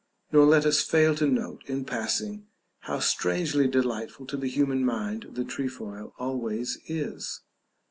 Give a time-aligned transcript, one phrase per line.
[0.31, 2.47] Nor let us fail to note in passing
[2.79, 7.41] how strangely delightful to the human mind the trefoil always is.